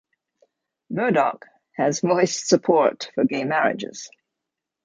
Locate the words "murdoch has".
0.89-1.99